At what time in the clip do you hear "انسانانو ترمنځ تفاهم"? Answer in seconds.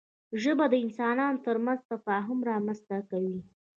0.83-2.39